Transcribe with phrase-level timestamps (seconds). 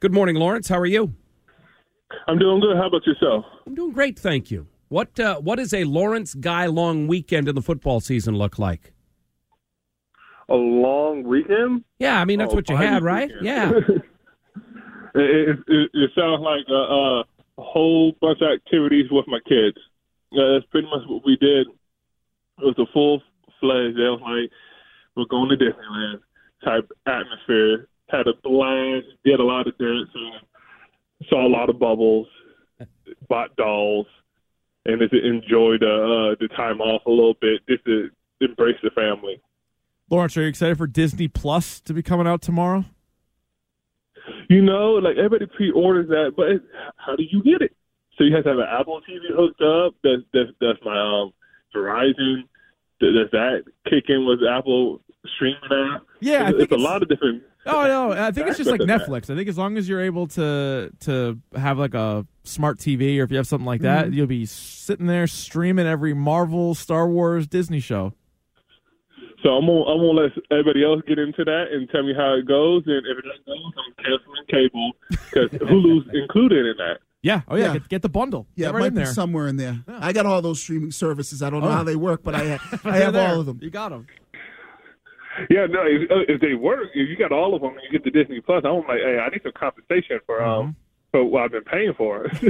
[0.00, 0.68] Good morning, Lawrence.
[0.68, 1.14] How are you?
[2.26, 2.76] I'm doing good.
[2.76, 3.44] How about yourself?
[3.66, 4.66] I'm doing great, thank you.
[4.88, 8.92] What uh, what does a Lawrence Guy long weekend in the football season look like?
[10.48, 11.84] A long weekend?
[11.98, 13.04] Yeah, I mean that's Oh, what you had, weekend.
[13.04, 13.30] right?
[13.42, 13.72] Yeah.
[15.12, 17.24] It, it, it, sounds like a, a
[17.58, 19.76] whole bunch of activities with my kids.
[20.30, 21.66] That's pretty much what we did.
[21.66, 23.20] It was a full
[23.58, 23.98] fledged.
[23.98, 24.52] It was like
[25.16, 26.20] we're going to Disneyland
[26.64, 27.88] type atmosphere.
[28.10, 29.06] Had a blast.
[29.24, 30.32] Did a lot of dancing.
[31.28, 32.26] Saw a lot of bubbles.
[33.28, 34.06] Bought dolls,
[34.86, 37.60] and just enjoyed uh, the time off a little bit.
[37.68, 38.08] Just to
[38.40, 39.40] embrace the family.
[40.08, 42.84] Lawrence, are you excited for Disney Plus to be coming out tomorrow?
[44.48, 46.62] You know, like everybody pre-orders that, but it,
[46.96, 47.76] how do you get it?
[48.16, 49.94] So you have to have an Apple TV hooked up.
[50.02, 51.32] That's that's, that's my um
[51.74, 52.42] Verizon.
[53.00, 55.00] Does that kick in with Apple
[55.36, 55.60] streaming
[55.94, 56.02] app?
[56.20, 57.42] Yeah, I it's, think it's a it's- lot of different.
[57.66, 59.30] Oh no, I think it's just like aspects of Netflix.
[59.30, 63.24] I think as long as you're able to to have like a smart TV or
[63.24, 64.14] if you have something like that, mm-hmm.
[64.14, 68.14] you'll be sitting there streaming every Marvel, Star Wars, Disney show.
[69.42, 72.32] So I'm gonna I'm gonna let everybody else get into that and tell me how
[72.34, 72.82] it goes.
[72.86, 77.00] And if it doesn't go, I'm canceling cable because Hulu's included in that.
[77.22, 77.42] Yeah.
[77.46, 77.66] Oh yeah.
[77.66, 77.72] Yeah.
[77.74, 78.46] Get, get the bundle.
[78.54, 79.12] Yeah, Get right might in be there.
[79.12, 79.84] somewhere in there.
[79.86, 81.42] I got all those streaming services.
[81.42, 81.72] I don't know Oh.
[81.72, 83.28] how they work, but I I have there.
[83.28, 83.58] all of them.
[83.62, 84.06] You got them.
[85.48, 87.90] Yeah, no, if, uh, if they work, if you got all of them, and you
[87.90, 88.64] get the Disney Plus.
[88.64, 90.76] I'm like, hey, I need some compensation for um
[91.10, 92.30] for what I've been paying for.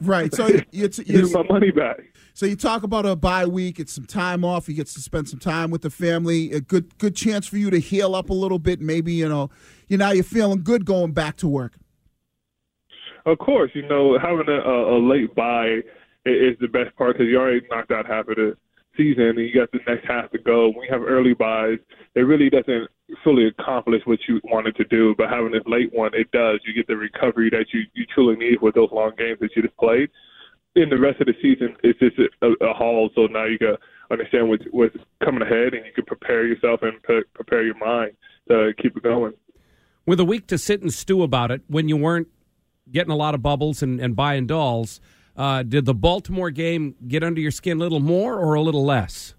[0.00, 0.34] Right.
[0.34, 1.96] So you, you, you, my money back.
[2.34, 3.80] so you talk about a bye week.
[3.80, 4.68] It's some time off.
[4.68, 6.52] You get to spend some time with the family.
[6.52, 8.82] A good good chance for you to heal up a little bit.
[8.82, 9.48] Maybe you know,
[9.88, 11.78] you now you're feeling good going back to work.
[13.24, 15.80] Of course, you know having a, a, a late bye
[16.26, 18.58] is the best part because you already knocked out half of the
[18.96, 20.68] season and you got the next half to go.
[20.68, 21.78] When you have early byes,
[22.14, 22.88] it really doesn't
[23.22, 25.14] fully accomplish what you wanted to do.
[25.16, 26.60] But having this late one, it does.
[26.66, 29.62] You get the recovery that you you truly need with those long games that you
[29.62, 30.10] just played.
[30.76, 33.10] In the rest of the season, it's just a, a haul.
[33.14, 33.78] So now you got
[34.10, 38.12] understand what's, what's coming ahead, and you can prepare yourself and pre- prepare your mind
[38.48, 39.32] to keep it going.
[40.06, 42.28] With a week to sit and stew about it, when you weren't
[42.90, 45.00] getting a lot of bubbles and, and buying dolls,
[45.36, 48.84] uh, did the Baltimore game get under your skin a little more or a little
[48.84, 49.34] less?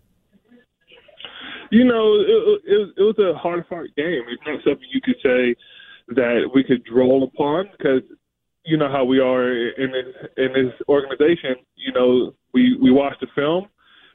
[1.71, 4.21] You know, it, it, it was a hard fought game.
[4.29, 5.55] It's not something you could say
[6.09, 8.01] that we could draw upon because
[8.65, 11.55] you know how we are in this in this organization.
[11.75, 13.67] You know, we we watch the film.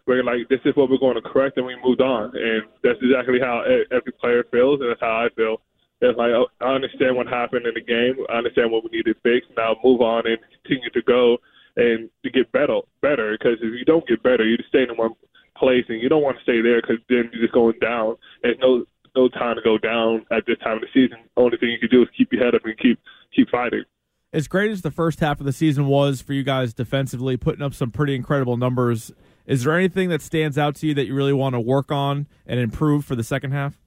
[0.07, 2.35] We're like, this is what we're going to correct, and we moved on.
[2.35, 5.61] And that's exactly how every player feels, and that's how I feel.
[6.01, 8.25] It's like oh, I understand what happened in the game.
[8.29, 9.47] I understand what we need to fix.
[9.57, 11.39] Now move on and continue to go
[11.77, 12.81] and to get better.
[13.03, 15.15] Better because if you don't get better, you just stay in one
[15.57, 18.17] place, and you don't want to stay there because then you're just going down.
[18.43, 18.85] There's no
[19.17, 21.19] no time to go down at this time of the season.
[21.37, 22.99] Only thing you can do is keep your head up and keep
[23.35, 23.85] keep fighting.
[24.33, 27.63] As great as the first half of the season was for you guys defensively, putting
[27.63, 29.11] up some pretty incredible numbers,
[29.45, 32.29] is there anything that stands out to you that you really want to work on
[32.47, 33.81] and improve for the second half?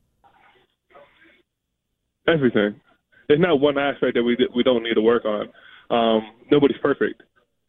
[2.27, 2.79] Everything.
[3.27, 5.50] There's not one aspect that we we don't need to work on.
[5.89, 7.23] Um, nobody's perfect,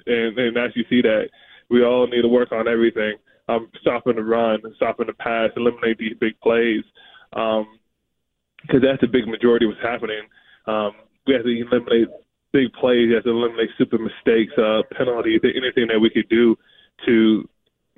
[0.06, 1.28] and and as you see that,
[1.70, 3.14] we all need to work on everything.
[3.48, 6.82] Um, stopping the run, stopping the pass, eliminate these big plays,
[7.30, 10.22] because that's the big majority of what's happening.
[10.66, 10.92] Um,
[11.26, 12.08] we have to eliminate
[12.52, 13.08] big plays.
[13.08, 16.56] We have to eliminate stupid mistakes, uh, penalties, anything that we could do
[17.04, 17.46] to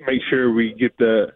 [0.05, 1.27] make sure we get the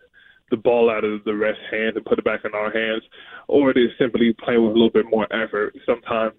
[0.49, 3.03] the ball out of the ref's hands and put it back in our hands,
[3.47, 5.73] or it is simply playing with a little bit more effort.
[5.85, 6.33] Sometimes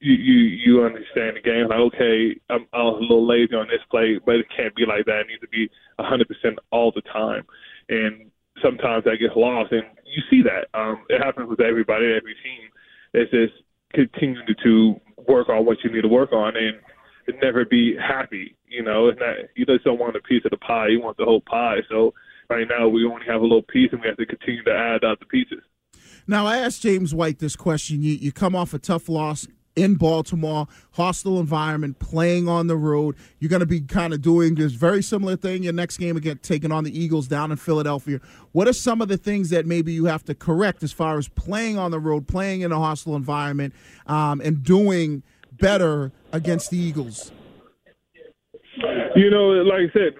[0.00, 3.68] you you, you understand the game like okay, I'm, I was a little lazy on
[3.68, 5.20] this play, but it can't be like that.
[5.20, 7.44] It needs to be 100% all the time,
[7.88, 8.30] and
[8.62, 10.68] sometimes that gets lost, and you see that.
[10.78, 12.70] Um, it happens with everybody, every team.
[13.14, 13.54] It's just
[13.92, 16.76] continue to work on what you need to work on, and
[17.42, 18.56] never be happy.
[18.66, 20.88] You know, it's not you just don't want a piece of the pie.
[20.88, 21.78] You want the whole pie.
[21.90, 22.14] So
[22.48, 25.04] right now we only have a little piece, and we have to continue to add
[25.04, 25.62] out the pieces.
[26.26, 28.02] Now, I asked James White this question.
[28.02, 29.46] You, you come off a tough loss
[29.78, 33.16] in Baltimore, hostile environment, playing on the road.
[33.38, 36.38] You're going to be kind of doing this very similar thing your next game again,
[36.42, 38.20] taking on the Eagles down in Philadelphia.
[38.52, 41.28] What are some of the things that maybe you have to correct as far as
[41.28, 43.74] playing on the road, playing in a hostile environment,
[44.06, 45.22] um, and doing
[45.52, 47.32] better against the Eagles?
[49.14, 50.14] You know, like I said,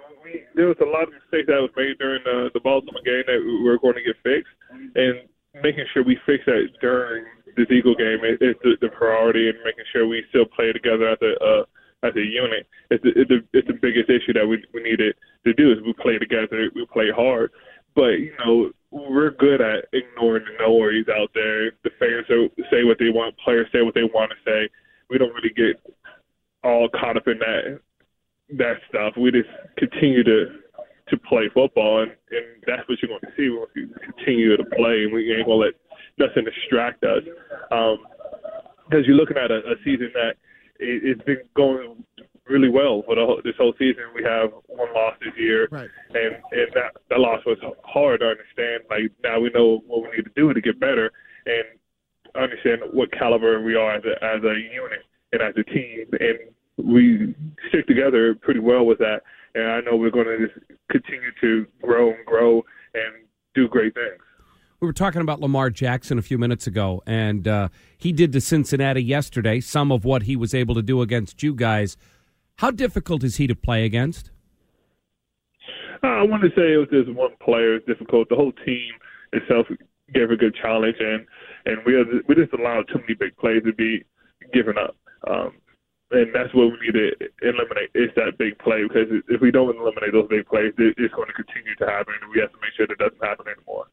[0.55, 3.43] there was a lot of mistakes that was made during the, the Baltimore game that
[3.45, 4.53] we were going to get fixed,
[4.95, 5.29] and
[5.63, 7.25] making sure we fix that during
[7.59, 11.09] this Eagle game is, is the, the priority, and making sure we still play together
[11.09, 11.65] as a uh,
[12.03, 12.67] as a unit.
[12.91, 15.15] It's the, it's the it's the biggest issue that we we needed
[15.45, 17.51] to do is we play together, we play hard,
[17.95, 21.73] but you know we're good at ignoring the noise out there.
[21.85, 22.27] The fans
[22.71, 24.69] say what they want, players say what they want to say.
[25.11, 25.77] we don't really get
[26.65, 27.81] all caught up in that
[28.57, 29.15] that stuff.
[29.17, 30.61] We just continue to
[31.11, 34.65] to play football, and, and that's what you're going to see once you continue to
[34.65, 35.75] play, and we ain't going to let
[36.29, 37.23] nothing distract us.
[37.71, 37.99] Um,
[38.89, 40.31] because you're looking at a, a season that
[40.81, 42.03] it, it's been going
[42.49, 44.05] really well for the whole, this whole season.
[44.15, 45.91] We have one loss this year, Right.
[46.15, 48.85] and and that that loss was hard to understand.
[48.89, 51.13] Like now we know what we need to do to get better
[51.47, 51.65] and
[52.35, 56.39] understand what caliber we are as a as a unit and as a team, and
[56.79, 57.35] we
[57.69, 59.21] stick together pretty well with that.
[59.55, 60.49] And I know we're going to
[60.91, 62.65] continue to grow and grow
[62.95, 63.25] and
[63.55, 64.21] do great things.
[64.81, 68.41] We were talking about Lamar Jackson a few minutes ago, and uh, he did to
[68.41, 71.97] Cincinnati yesterday some of what he was able to do against you guys.
[72.59, 74.31] How difficult is he to play against?
[76.05, 78.29] Uh, I want to say it was just one player is difficult.
[78.29, 78.91] The whole team
[79.33, 79.67] itself
[80.15, 81.27] gave a good challenge, and
[81.67, 84.05] and we are, we just allowed too many big plays to be
[84.53, 84.97] given up.
[85.29, 85.55] Um,
[86.11, 87.13] and that's what we need to
[87.43, 91.15] eliminate is that big play because if we don't eliminate those big plays, it, it's
[91.15, 93.89] going to continue to happen, and we have to make sure that doesn't happen anymore.